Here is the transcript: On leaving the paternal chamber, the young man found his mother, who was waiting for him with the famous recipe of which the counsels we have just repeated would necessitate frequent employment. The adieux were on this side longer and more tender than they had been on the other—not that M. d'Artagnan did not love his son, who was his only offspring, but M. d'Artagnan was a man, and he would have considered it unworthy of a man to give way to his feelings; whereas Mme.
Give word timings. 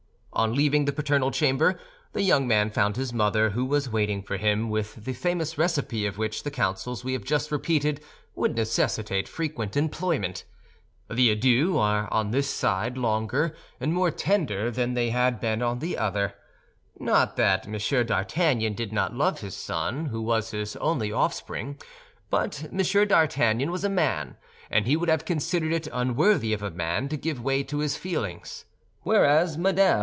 On 0.33 0.55
leaving 0.55 0.85
the 0.85 0.93
paternal 0.93 1.29
chamber, 1.29 1.77
the 2.13 2.21
young 2.21 2.47
man 2.47 2.71
found 2.71 2.95
his 2.95 3.11
mother, 3.11 3.49
who 3.51 3.65
was 3.65 3.89
waiting 3.91 4.23
for 4.23 4.37
him 4.37 4.69
with 4.69 4.95
the 5.03 5.11
famous 5.13 5.57
recipe 5.57 6.05
of 6.05 6.17
which 6.17 6.43
the 6.43 6.49
counsels 6.49 7.03
we 7.03 7.11
have 7.13 7.25
just 7.25 7.51
repeated 7.51 8.01
would 8.33 8.55
necessitate 8.55 9.27
frequent 9.27 9.75
employment. 9.75 10.45
The 11.09 11.29
adieux 11.31 11.73
were 11.73 12.07
on 12.11 12.31
this 12.31 12.49
side 12.49 12.97
longer 12.97 13.53
and 13.79 13.93
more 13.93 14.09
tender 14.09 14.71
than 14.71 14.93
they 14.93 15.09
had 15.09 15.41
been 15.41 15.61
on 15.61 15.79
the 15.79 15.97
other—not 15.97 17.35
that 17.35 17.67
M. 17.67 18.05
d'Artagnan 18.05 18.73
did 18.73 18.93
not 18.93 19.13
love 19.13 19.41
his 19.41 19.55
son, 19.55 20.07
who 20.07 20.21
was 20.21 20.51
his 20.51 20.77
only 20.77 21.11
offspring, 21.11 21.77
but 22.31 22.67
M. 22.71 22.77
d'Artagnan 23.07 23.69
was 23.69 23.83
a 23.83 23.89
man, 23.89 24.37
and 24.71 24.87
he 24.87 24.95
would 24.95 25.09
have 25.09 25.25
considered 25.25 25.73
it 25.73 25.89
unworthy 25.91 26.53
of 26.53 26.63
a 26.63 26.71
man 26.71 27.09
to 27.09 27.17
give 27.17 27.43
way 27.43 27.63
to 27.63 27.79
his 27.79 27.97
feelings; 27.97 28.63
whereas 29.01 29.57
Mme. 29.57 29.99